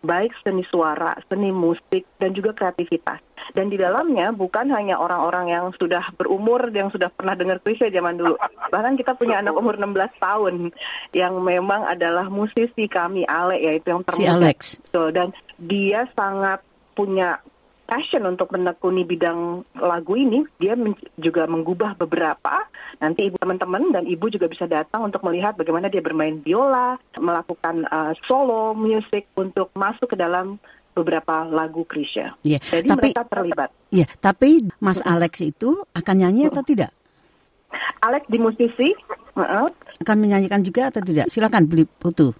Baik 0.00 0.32
seni 0.40 0.64
suara, 0.64 1.12
seni 1.28 1.52
musik, 1.52 2.08
dan 2.16 2.32
juga 2.32 2.56
kreativitas. 2.56 3.20
Dan 3.52 3.68
di 3.68 3.76
dalamnya 3.76 4.30
bukan 4.32 4.70
hanya 4.72 4.96
orang-orang 4.96 5.50
yang 5.50 5.66
sudah 5.76 6.08
berumur, 6.14 6.70
yang 6.70 6.88
sudah 6.88 7.10
pernah 7.10 7.34
dengar 7.34 7.58
klise 7.60 7.90
zaman 7.90 8.16
dulu. 8.16 8.38
Bahkan 8.70 8.94
kita 8.96 9.18
punya 9.18 9.42
anak 9.42 9.58
umur 9.58 9.76
16 9.76 10.22
tahun 10.22 10.54
yang 11.12 11.34
memang 11.42 11.84
adalah 11.84 12.30
musisi 12.30 12.86
kami, 12.86 13.26
Ale, 13.26 13.58
yaitu 13.58 13.90
yang 13.92 14.06
Si 14.06 14.24
termuda. 14.24 14.30
Alex. 14.38 14.58
Betul, 14.88 15.08
dan 15.12 15.28
dia 15.58 16.06
sangat 16.14 16.62
punya 16.94 17.42
passion 17.90 18.22
untuk 18.22 18.54
menekuni 18.54 19.02
bidang 19.02 19.66
lagu 19.74 20.14
ini. 20.14 20.46
Dia 20.62 20.78
men- 20.78 20.94
juga 21.18 21.50
menggubah 21.50 21.98
beberapa. 21.98 22.70
Nanti 23.02 23.26
ibu 23.26 23.34
teman-teman 23.42 23.90
dan 23.90 24.06
ibu 24.06 24.30
juga 24.30 24.46
bisa 24.46 24.70
datang 24.70 25.10
untuk 25.10 25.26
melihat 25.26 25.58
bagaimana 25.58 25.90
dia 25.90 25.98
bermain 25.98 26.38
biola, 26.38 26.94
melakukan 27.18 27.90
uh, 27.90 28.14
solo 28.30 28.78
music 28.78 29.26
untuk 29.34 29.74
masuk 29.74 30.14
ke 30.14 30.16
dalam 30.16 30.62
beberapa 30.94 31.42
lagu 31.50 31.82
Krisya. 31.82 32.38
Iya, 32.46 32.62
Jadi 32.62 32.86
tapi 32.86 33.10
mereka 33.10 33.22
terlibat. 33.26 33.70
ya, 33.90 34.06
tapi 34.22 34.70
Mas 34.78 35.02
Alex 35.02 35.42
itu 35.42 35.82
akan 35.94 36.14
nyanyi 36.14 36.50
atau 36.50 36.62
tidak? 36.62 36.94
Alex 38.02 38.26
di 38.26 38.38
musisi, 38.40 38.90
uh-uh, 39.36 39.70
Akan 40.02 40.16
menyanyikan 40.18 40.64
juga 40.64 40.88
atau 40.88 41.04
tidak? 41.04 41.28
Silakan 41.28 41.68
beli 41.68 41.84
putu. 41.86 42.32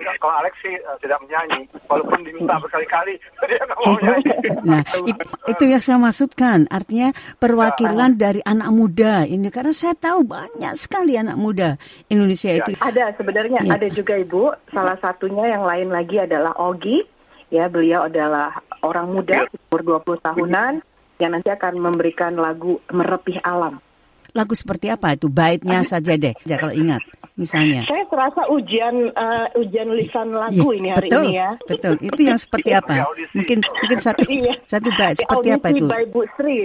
Enggak, 0.00 0.16
Kalau 0.16 0.34
Alex 0.34 0.54
sih 0.58 0.72
eh, 0.72 0.96
tidak 0.98 1.18
menyanyi, 1.20 1.60
walaupun 1.86 2.18
diminta 2.24 2.56
berkali-kali 2.56 3.14
dia 3.48 3.60
nggak 3.60 3.78
mau 3.78 3.94
nyanyi. 4.00 4.32
Nah, 4.70 4.82
it- 5.04 5.20
itu 5.46 5.62
yang 5.64 5.80
saya 5.80 5.96
maksudkan. 5.96 6.68
Artinya 6.68 7.12
perwakilan 7.36 8.16
dari 8.16 8.40
anak 8.40 8.68
muda 8.70 9.24
ini 9.24 9.48
karena 9.48 9.72
saya 9.72 9.92
tahu 9.92 10.24
banyak 10.24 10.72
sekali 10.76 11.16
anak 11.16 11.36
muda 11.36 11.76
Indonesia 12.08 12.52
itu. 12.54 12.72
Ada 12.76 13.12
sebenarnya 13.16 13.60
Iya. 13.60 13.72
ada 13.76 13.86
juga 13.88 14.14
ibu. 14.16 14.52
Salah 14.70 14.96
satunya 14.98 15.44
yang 15.48 15.64
lain 15.64 15.88
lagi 15.88 16.16
adalah 16.16 16.56
Ogi. 16.56 17.04
Ya 17.50 17.66
beliau 17.66 18.06
adalah 18.06 18.62
orang 18.80 19.10
muda 19.10 19.42
umur 19.68 20.00
20 20.00 20.22
tahunan 20.22 20.72
yang 21.18 21.30
nanti 21.34 21.50
akan 21.50 21.76
memberikan 21.76 22.38
lagu 22.38 22.78
merepih 22.88 23.42
alam. 23.42 23.82
Lagu 24.30 24.54
seperti 24.54 24.86
apa 24.86 25.18
itu? 25.18 25.26
Baitnya 25.26 25.82
saja 25.82 26.14
deh, 26.14 26.30
ya, 26.46 26.54
kalau 26.54 26.70
ingat 26.70 27.02
misalnya. 27.34 27.82
Saya 27.82 27.99
terasa 28.20 28.44
ujian 28.52 29.16
eh, 29.16 29.48
ujian 29.56 29.96
lisan 29.96 30.36
lagu 30.36 30.76
Iya, 30.76 30.76
ini 30.76 30.88
hari 30.92 31.08
betul, 31.08 31.24
ini 31.24 31.40
ya. 31.40 31.50
Betul. 31.64 31.94
Itu 32.04 32.20
yang 32.20 32.36
seperti 32.36 32.70
apa? 32.76 33.08
Audisi. 33.08 33.32
Mungkin 33.32 33.58
mungkin 33.64 33.98
satu 34.04 34.22
Iya. 34.28 34.54
satu 34.68 34.88
bait 34.92 35.16
seperti 35.16 35.48
apa 35.56 35.66
itu? 35.72 35.88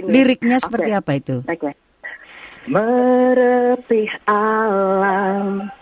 Liriknya 0.04 0.60
seperti 0.60 0.90
apa 0.92 1.16
itu? 1.16 1.40
Oke. 1.48 1.72
Merepih 2.68 4.12
alam 4.28 5.72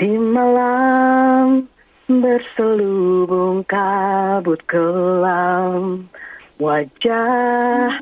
di 0.00 0.08
malam 0.16 1.68
berselubung 2.08 3.60
kabut 3.68 4.64
kelam 4.64 6.08
wajah 6.56 7.92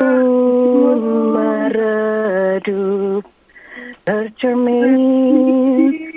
pun 0.00 1.00
meredup 1.36 3.28
tercermin 4.08 6.09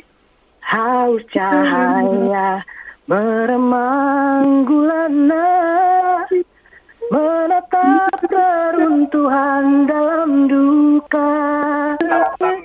haus 0.63 1.21
cahaya 1.29 2.63
meremang 3.05 4.63
gulana 4.63 5.49
menatap 7.11 8.19
keruntuhan 8.25 9.85
dalam 9.85 10.31
duka. 10.47 11.33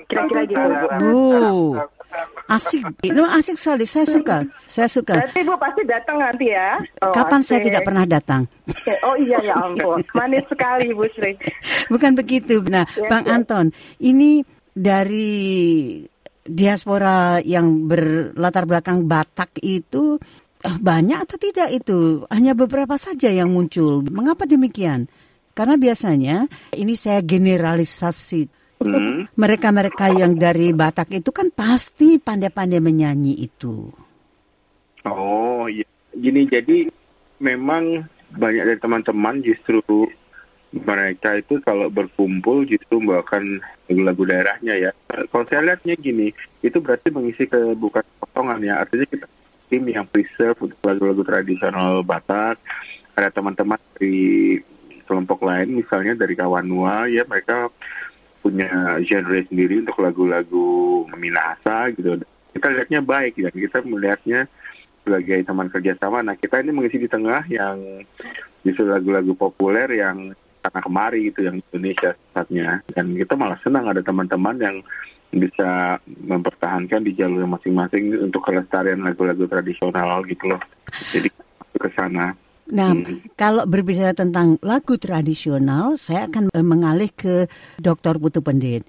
Kira-kira 0.09 0.41
gitu. 0.47 0.59
Bu. 0.97 1.21
Asik. 2.49 2.81
No, 3.13 3.29
asik 3.29 3.53
sekali. 3.53 3.85
Saya 3.85 4.09
suka. 4.09 4.37
Saya 4.65 4.89
suka. 4.89 5.21
Berarti 5.21 5.45
Bu 5.45 5.53
pasti 5.53 5.85
datang 5.85 6.17
nanti 6.17 6.49
ya? 6.49 6.81
Oh, 7.05 7.13
Kapan 7.13 7.45
saya 7.45 7.61
asik. 7.61 7.67
tidak 7.69 7.81
pernah 7.85 8.05
datang? 8.09 8.41
Oh 9.05 9.13
iya 9.13 9.37
ya 9.45 9.53
ampun, 9.53 10.01
manis 10.17 10.41
sekali 10.49 10.89
Bu 10.89 11.05
Sri. 11.13 11.37
Bukan 11.87 12.17
begitu. 12.17 12.65
Nah, 12.65 12.89
Ya, 12.97 13.05
Bang 13.05 13.29
ya. 13.29 13.37
Anton, 13.37 13.69
ini 14.01 14.41
dari 14.73 16.01
diaspora 16.49 17.37
yang 17.45 17.85
berlatar 17.85 18.65
belakang 18.65 19.05
Batak 19.05 19.61
itu 19.61 20.17
eh, 20.65 20.77
banyak 20.81 21.19
atau 21.29 21.37
tidak 21.37 21.69
itu? 21.69 22.25
Hanya 22.33 22.57
beberapa 22.57 22.97
saja 22.97 23.29
yang 23.29 23.53
muncul. 23.53 24.01
Mengapa 24.09 24.49
demikian? 24.49 25.05
Karena 25.53 25.77
biasanya 25.77 26.49
ini 26.73 26.97
saya 26.97 27.21
generalisasi. 27.21 28.49
Hmm. 28.79 29.27
Mereka-mereka 29.35 30.15
yang 30.15 30.39
dari 30.39 30.71
Batak 30.71 31.11
itu 31.11 31.35
kan 31.35 31.51
pasti 31.51 32.15
pandai-pandai 32.15 32.79
menyanyi 32.79 33.43
itu. 33.43 33.91
Oh, 35.03 35.67
iya. 35.67 35.83
Gini, 36.15 36.47
jadi 36.47 36.87
memang 37.43 38.07
banyak 38.33 38.63
dari 38.65 38.79
teman-teman 38.79 39.43
justru 39.43 39.83
mereka 40.69 41.33
itu 41.33 41.57
kalau 41.65 41.89
berkumpul 41.89 42.61
justru 42.61 43.01
membawakan 43.01 43.57
lagu-lagu 43.89 44.23
daerahnya 44.29 44.73
ya. 44.77 44.91
Kalau 45.09 45.45
saya 45.49 45.65
lihatnya 45.65 45.97
gini, 45.97 46.29
itu 46.61 46.77
berarti 46.77 47.09
mengisi 47.09 47.49
kebukaan 47.49 48.05
kosongan 48.21 48.61
ya. 48.61 48.85
Artinya 48.85 49.05
kita 49.09 49.27
tim 49.69 49.83
yang 49.89 50.05
preserve 50.05 50.57
untuk 50.61 50.79
lagu-lagu 50.85 51.21
tradisional 51.25 52.05
Batak. 52.05 52.61
Ada 53.17 53.33
teman-teman 53.33 53.81
dari 53.97 54.61
kelompok 55.09 55.41
lain, 55.41 55.81
misalnya 55.81 56.13
dari 56.13 56.37
Kawanua, 56.37 57.09
ya 57.09 57.25
mereka 57.25 57.73
punya 58.45 59.01
genre 59.03 59.41
sendiri 59.49 59.83
untuk 59.83 59.97
lagu-lagu 60.05 60.67
Minahasa 61.17 61.89
gitu. 61.97 62.21
Kita 62.53 62.67
lihatnya 62.71 63.01
baik 63.01 63.41
dan 63.41 63.53
kita 63.53 63.77
melihatnya 63.83 64.45
sebagai 65.03 65.41
teman 65.43 65.67
kerjasama. 65.73 66.21
Nah 66.21 66.37
kita 66.37 66.61
ini 66.61 66.71
mengisi 66.71 67.01
di 67.01 67.09
tengah 67.09 67.43
yang 67.49 68.05
justru 68.63 68.85
lagu-lagu 68.87 69.33
populer 69.35 69.89
yang 69.97 70.37
karena 70.59 70.79
kemari 70.83 71.19
gitu 71.31 71.39
yang 71.47 71.55
Indonesia 71.71 72.11
saatnya 72.35 72.83
dan 72.91 73.15
kita 73.15 73.33
malah 73.35 73.59
senang 73.63 73.87
ada 73.87 74.03
teman-teman 74.03 74.55
yang 74.59 74.77
bisa 75.29 76.01
mempertahankan 76.25 77.05
di 77.05 77.13
jalur 77.13 77.45
masing-masing 77.45 78.17
untuk 78.17 78.41
kelestarian 78.41 79.05
lagu-lagu 79.05 79.45
tradisional 79.45 80.25
gitu 80.25 80.49
loh. 80.49 80.61
Jadi 81.13 81.29
ke 81.77 81.89
sana. 81.93 82.33
Nah, 82.69 82.93
kalau 83.33 83.65
berbicara 83.65 84.13
tentang 84.13 84.57
lagu 84.61 84.97
tradisional, 84.97 85.97
saya 86.01 86.29
akan 86.29 86.49
eh, 86.53 86.65
mengalih 86.65 87.09
ke 87.13 87.45
Dr. 87.77 88.17
Putu 88.17 88.41
Pendit. 88.41 88.85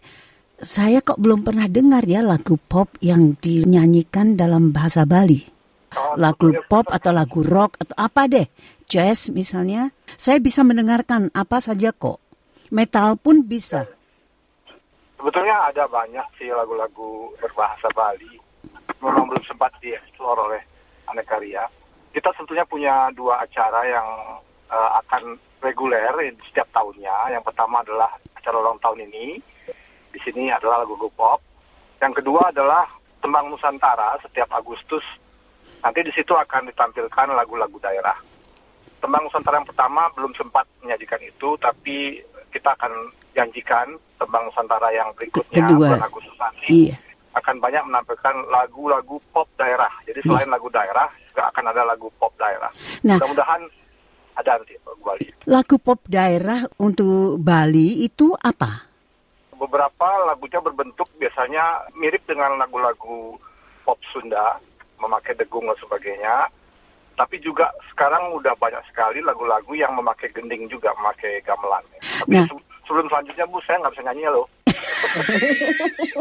Saya 0.61 1.00
kok 1.00 1.17
belum 1.17 1.45
pernah 1.45 1.65
dengar 1.69 2.05
ya 2.05 2.21
lagu 2.21 2.61
pop 2.61 2.93
yang 3.00 3.37
dinyanyikan 3.41 4.37
dalam 4.37 4.73
bahasa 4.73 5.09
Bali. 5.09 5.41
Oh, 5.97 6.15
Lagu 6.21 6.53
sebetulnya- 6.53 6.69
pop 6.69 6.87
atau 6.93 7.12
lagu 7.12 7.41
rock 7.41 7.81
atau 7.81 7.97
apa 7.97 8.29
deh, 8.29 8.47
jazz 8.90 9.30
misalnya. 9.30 9.94
Saya 10.18 10.42
bisa 10.42 10.66
mendengarkan 10.66 11.30
apa 11.30 11.62
saja 11.62 11.94
kok. 11.94 12.18
Metal 12.75 13.14
pun 13.14 13.47
bisa. 13.47 13.87
Sebetulnya 15.14 15.70
ada 15.70 15.87
banyak 15.87 16.26
sih 16.37 16.50
lagu-lagu 16.50 17.30
berbahasa 17.38 17.87
Bali. 17.94 18.35
Memang 18.99 19.30
belum 19.30 19.44
sempat 19.47 19.70
dieksplor 19.78 20.35
oleh 20.35 20.61
Anekarya. 21.06 21.70
Kita 22.11 22.35
sebetulnya 22.35 22.66
punya 22.66 22.94
dua 23.14 23.47
acara 23.47 23.87
yang 23.87 24.09
eh, 24.66 24.90
akan 25.06 25.38
reguler 25.62 26.35
setiap 26.50 26.66
tahunnya. 26.75 27.38
Yang 27.38 27.47
pertama 27.47 27.87
adalah 27.87 28.11
acara 28.35 28.56
ulang 28.59 28.80
tahun 28.82 29.06
ini. 29.06 29.38
Di 30.11 30.18
sini 30.26 30.50
adalah 30.50 30.82
lagu-lagu 30.82 31.06
pop. 31.14 31.38
Yang 32.02 32.25
kedua 32.25 32.50
adalah 32.50 32.88
Tembang 33.20 33.52
Nusantara 33.52 34.16
setiap 34.25 34.49
Agustus. 34.56 35.04
Nanti 35.85 36.00
di 36.00 36.12
situ 36.16 36.32
akan 36.32 36.73
ditampilkan 36.73 37.28
lagu-lagu 37.37 37.76
daerah. 37.78 38.30
Tembang 39.00 39.25
Nusantara 39.25 39.57
yang 39.57 39.69
pertama 39.69 40.07
belum 40.12 40.33
sempat 40.37 40.69
menyajikan 40.85 41.21
itu, 41.21 41.49
tapi 41.57 42.21
kita 42.50 42.76
akan 42.76 42.92
janjikan 43.33 43.87
tembang 44.16 44.45
Nusantara 44.45 44.92
yang 44.92 45.09
berikutnya 45.16 45.64
Kedua. 45.64 45.88
bulan 45.88 46.04
Agustus 46.04 46.37
nanti 46.37 46.92
Iya. 46.92 46.97
akan 47.33 47.57
banyak 47.59 47.83
menampilkan 47.87 48.35
lagu-lagu 48.50 49.16
pop 49.30 49.49
daerah. 49.57 49.88
Jadi 50.04 50.21
selain 50.26 50.50
lagu 50.50 50.66
daerah 50.69 51.09
juga 51.30 51.47
akan 51.49 51.64
ada 51.71 51.83
lagu 51.87 52.11
pop 52.19 52.35
daerah. 52.37 52.69
Nah. 53.00 53.16
Mudah-mudahan 53.16 53.62
ada 54.37 54.50
nanti 54.59 54.75
Bali. 55.00 55.26
Lagu 55.47 55.76
pop 55.80 56.00
daerah 56.04 56.66
untuk 56.76 57.40
Bali 57.40 58.04
itu 58.04 58.37
apa? 58.37 58.85
Beberapa 59.54 60.09
lagunya 60.26 60.61
berbentuk 60.61 61.09
biasanya 61.16 61.88
mirip 61.95 62.21
dengan 62.25 62.57
lagu-lagu 62.57 63.37
pop 63.85 63.97
Sunda, 64.12 64.59
memakai 64.99 65.33
degung 65.35 65.64
dan 65.64 65.76
sebagainya. 65.78 66.35
Tapi 67.12 67.38
juga 67.38 67.69
sekarang 67.90 68.33
udah 68.33 68.55
banyak 68.55 68.81
sekali 68.87 69.21
lagu-lagu 69.21 69.73
yang 69.73 69.93
memakai 69.93 70.31
gending 70.31 70.67
juga, 70.67 70.88
memakai 70.97 71.40
gamelan. 71.43 71.83
Tapi 72.21 72.33
Nah. 72.33 72.45
se- 72.45 72.64
sebelum 72.85 73.07
selanjutnya 73.07 73.45
Bu, 73.45 73.61
saya 73.61 73.79
nggak 73.79 73.93
bisa 73.93 74.02
nyanyi 74.05 74.23
ya 74.23 74.31
loh. 74.31 74.47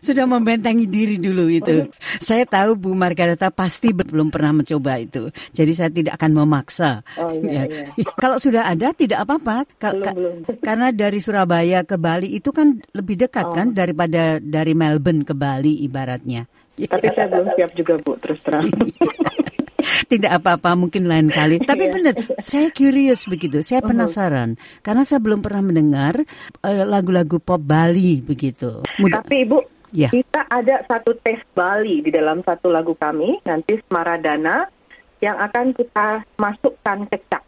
Sudah 0.00 0.24
membentengi 0.24 0.84
diri 0.86 1.16
dulu 1.16 1.48
itu. 1.48 1.86
Saya 2.18 2.44
tahu 2.44 2.74
Bu 2.76 2.90
Margareta 2.92 3.48
pasti 3.50 3.90
be- 3.90 4.06
belum 4.06 4.28
pernah 4.28 4.54
mencoba 4.54 4.98
itu. 4.98 5.28
Jadi 5.52 5.70
saya 5.72 5.90
tidak 5.90 6.12
akan 6.16 6.30
memaksa. 6.36 7.00
Oh, 7.16 7.30
iya, 7.32 7.64
Ya. 7.66 7.84
iya. 7.94 8.04
Kalau 8.22 8.36
sudah 8.36 8.66
ada 8.66 8.90
tidak 8.92 9.22
apa-apa. 9.22 9.64
Ka- 9.76 9.92
Belum, 9.92 10.02
ka- 10.02 10.14
belum. 10.14 10.34
Karena 10.60 10.86
dari 10.90 11.18
Surabaya 11.18 11.82
ke 11.82 11.94
Bali 11.96 12.32
itu 12.32 12.50
kan 12.50 12.76
lebih 12.92 13.14
dekat 13.18 13.44
Oh. 13.46 13.52
kan 13.52 13.70
daripada 13.70 14.38
dari 14.38 14.72
Melbourne 14.72 15.22
ke 15.22 15.32
Bali 15.32 15.82
ibaratnya. 15.82 16.46
Tapi 16.76 17.06
saya 17.16 17.26
belum 17.32 17.48
siap 17.56 17.70
juga 17.72 17.94
Bu, 17.96 18.20
terus 18.20 18.36
terang. 18.44 18.68
Tidak 20.12 20.28
apa-apa 20.28 20.76
mungkin 20.76 21.08
lain 21.08 21.30
kali. 21.30 21.56
Tapi 21.62 21.88
Iya. 21.88 21.92
benar, 21.94 22.14
saya 22.36 22.68
curious 22.68 23.24
begitu. 23.24 23.62
Saya 23.62 23.80
penasaran 23.80 24.60
karena 24.82 25.02
saya 25.02 25.22
belum 25.22 25.40
pernah 25.40 25.62
mendengar 25.64 26.20
eh, 26.60 26.84
lagu-lagu 26.84 27.38
pop 27.38 27.58
Bali 27.58 28.20
begitu. 28.20 28.84
Mudah- 29.00 29.22
Tapi 29.22 29.48
Ibu, 29.48 29.58
Ya. 29.94 30.10
kita 30.12 30.44
ada 30.46 30.84
satu 30.84 31.16
tes 31.22 31.40
Bali 31.54 32.02
di 32.02 32.10
dalam 32.10 32.42
satu 32.42 32.68
lagu 32.68 32.92
kami, 32.92 33.40
nanti 33.46 33.78
Semaradana, 33.86 34.68
yang 35.22 35.38
akan 35.38 35.72
kita 35.72 36.26
masukkan 36.36 37.08
kecak. 37.08 37.40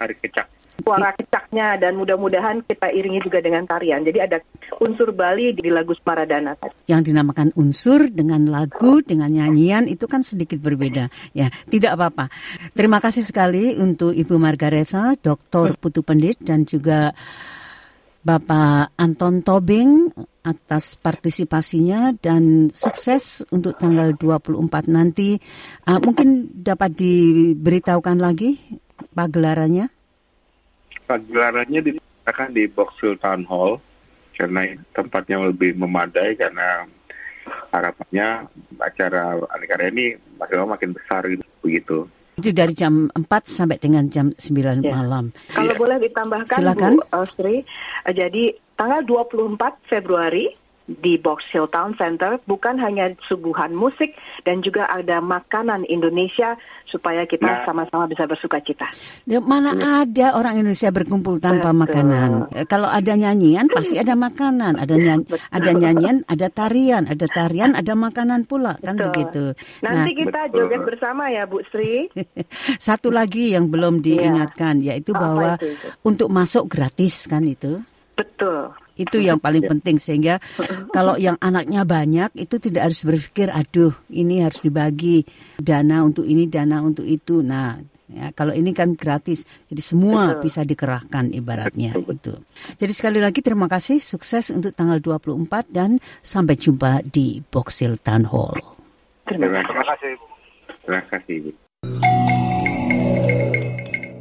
Hari 0.00 0.14
kecak. 0.22 0.46
Suara 0.82 1.10
kecaknya 1.16 1.80
dan 1.80 1.96
mudah-mudahan 1.96 2.62
kita 2.64 2.92
iringi 2.92 3.20
juga 3.24 3.40
dengan 3.40 3.64
tarian. 3.64 4.04
Jadi 4.04 4.18
ada 4.20 4.38
unsur 4.78 5.10
Bali 5.10 5.56
di 5.56 5.68
lagu 5.72 5.96
Semaradana 5.96 6.52
tadi. 6.58 6.74
yang 6.86 7.02
dinamakan 7.02 7.50
unsur 7.58 8.06
dengan 8.12 8.46
lagu 8.46 9.02
dengan 9.02 9.32
nyanyian 9.32 9.90
itu 9.90 10.06
kan 10.06 10.22
sedikit 10.22 10.62
berbeda 10.62 11.10
ya 11.34 11.50
tidak 11.66 11.98
apa-apa 11.98 12.30
terima 12.78 13.02
kasih 13.02 13.26
sekali 13.26 13.74
untuk 13.74 14.14
Ibu 14.14 14.38
Margareta 14.38 15.18
Dr. 15.18 15.74
Putu 15.80 16.06
Pendit 16.06 16.38
dan 16.42 16.62
juga 16.62 17.10
Bapak 18.26 18.94
Anton 18.98 19.42
Tobing 19.46 20.10
atas 20.42 20.98
partisipasinya 20.98 22.14
dan 22.18 22.70
sukses 22.74 23.46
untuk 23.54 23.78
tanggal 23.78 24.14
24 24.14 24.90
nanti 24.90 25.38
Ah, 25.86 26.02
mungkin 26.02 26.50
dapat 26.54 26.94
diberitahukan 26.98 28.18
lagi 28.18 28.58
pagelarannya 29.14 29.90
Pagelarannya 31.06 31.80
diadakan 31.82 32.50
di 32.50 32.66
Box 32.66 32.98
Hill 32.98 33.16
Town 33.16 33.46
Hall 33.46 33.78
karena 34.34 34.66
tempatnya 34.92 35.40
lebih 35.46 35.78
memadai 35.78 36.34
karena 36.34 36.84
harapannya 37.70 38.50
acara 38.76 39.38
Anikara 39.54 39.88
ini 39.88 40.12
makin 40.36 40.56
lama 40.60 40.74
makin 40.74 40.90
besar 40.92 41.24
gitu 41.24 41.46
begitu. 41.62 41.98
itu 42.36 42.52
dari 42.52 42.76
jam 42.76 43.08
4 43.16 43.24
sampai 43.48 43.80
dengan 43.80 44.12
jam 44.12 44.28
9 44.36 44.84
Ya. 44.84 44.92
malam 44.92 45.32
Kalau 45.48 45.72
Iya. 45.72 45.80
boleh 45.80 45.96
ditambahkan 46.04 46.52
Silakan. 46.52 47.00
Bu 47.00 47.16
uh, 47.16 47.24
Sri, 47.32 47.64
uh, 48.04 48.12
jadi 48.12 48.44
tanggal 48.76 49.00
24 49.08 49.56
Februari 49.88 50.52
di 50.86 51.18
Box 51.18 51.42
Hill 51.50 51.66
Town 51.66 51.98
Center 51.98 52.38
bukan 52.46 52.78
hanya 52.78 53.10
suguhan 53.26 53.74
musik 53.74 54.14
dan 54.46 54.62
juga 54.62 54.86
ada 54.86 55.18
makanan 55.18 55.82
Indonesia 55.84 56.54
supaya 56.86 57.26
kita 57.26 57.42
Nah. 57.42 57.62
sama-sama 57.66 58.06
bisa 58.06 58.22
bersuka 58.24 58.62
cita. 58.62 58.86
Ya, 59.26 59.42
mana 59.42 59.74
ada 59.74 60.38
orang 60.38 60.62
Indonesia 60.62 60.88
berkumpul 60.88 61.42
tanpa 61.42 61.74
Betul. 61.74 61.82
makanan. 61.82 62.30
Eh, 62.54 62.66
Kalau 62.66 62.86
ada 62.86 63.12
nyanyian 63.12 63.66
pasti 63.66 63.98
ada 63.98 64.14
makanan, 64.14 64.78
ada 64.78 64.94
nyanyi, 64.94 65.26
Betul. 65.26 65.42
ada 65.50 65.70
nyanyian, 65.72 66.16
ada 66.26 66.46
tarian, 66.46 67.02
ada 67.06 67.26
tarian, 67.26 67.74
ada 67.74 67.92
makanan 67.92 68.46
pula 68.46 68.78
kan 68.78 68.94
Betul. 68.94 69.06
begitu. 69.10 69.44
Nanti 69.82 70.10
Nah, 70.14 70.18
kita 70.22 70.40
Betul. 70.46 70.56
joget 70.62 70.80
bersama 70.86 71.22
ya 71.28 71.42
Bu 71.44 71.58
Sri. 71.68 72.06
satu 72.78 73.10
lagi 73.10 73.50
yang 73.52 73.66
belum 73.66 73.98
diingatkan 73.98 74.78
yaitu 74.78 75.10
Apa 75.10 75.20
bahwa 75.20 75.50
itu, 75.58 75.74
itu? 75.74 75.86
untuk 76.06 76.28
masuk 76.30 76.70
gratis 76.70 77.26
kan 77.26 77.42
itu. 77.42 77.82
Betul. 78.14 78.65
Itu 78.96 79.20
yang 79.20 79.36
paling 79.38 79.62
Ya. 79.62 79.70
penting 79.70 79.96
sehingga 79.96 80.34
kalau 80.96 81.14
yang 81.16 81.36
anaknya 81.38 81.84
banyak 81.84 82.32
itu 82.34 82.56
tidak 82.56 82.88
harus 82.90 83.04
berpikir 83.04 83.48
aduh 83.48 83.92
ini 84.08 84.40
harus 84.40 84.58
dibagi 84.58 85.22
dana 85.56 86.00
untuk 86.00 86.24
ini 86.24 86.48
dana 86.48 86.80
untuk 86.80 87.04
itu. 87.04 87.40
Nah, 87.40 87.76
ya 88.08 88.32
kalau 88.32 88.50
ini 88.50 88.72
kan 88.72 88.96
gratis. 88.96 89.44
Jadi 89.68 89.82
semua 89.82 90.34
Betul. 90.36 90.42
bisa 90.42 90.60
dikerahkan 90.62 91.28
ibaratnya 91.30 91.92
itu. 91.92 92.40
Jadi 92.76 92.92
sekali 92.92 93.20
lagi 93.20 93.40
terima 93.40 93.68
kasih 93.68 94.00
sukses 94.00 94.48
untuk 94.48 94.72
tanggal 94.72 94.96
24 94.98 95.44
dan 95.68 96.00
sampai 96.20 96.56
jumpa 96.56 97.04
di 97.04 97.44
Box 97.44 97.84
Hill 97.84 98.00
Town 98.00 98.24
Hall. 98.24 98.56
Terima 99.26 99.50
kasih. 99.50 99.66
Terima 99.66 99.84
kasih 99.84 100.10
Bu. 100.14 100.24
Terima 100.86 101.02
kasih. 101.10 101.34
Ibu. 101.42 102.45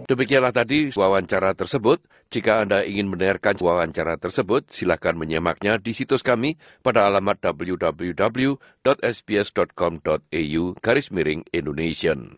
Demikianlah 0.06 0.54
tadi 0.54 0.94
wawancara 0.94 1.58
tersebut. 1.58 1.98
Jika 2.30 2.62
Anda 2.62 2.86
ingin 2.86 3.10
mendengarkan 3.10 3.58
wawancara 3.58 4.22
tersebut, 4.22 4.70
silakan 4.70 5.18
menyimaknya 5.18 5.82
di 5.82 5.98
situs 5.98 6.22
kami 6.22 6.62
pada 6.86 7.10
alamat 7.10 7.42
www.sbs.com.au 7.42 8.54
garis 10.78 11.10
miring 11.10 11.42
Indonesian. 11.50 12.38